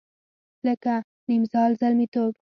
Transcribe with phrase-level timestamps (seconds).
[0.67, 0.93] لکه
[1.29, 2.33] نیمزال زلمیتوب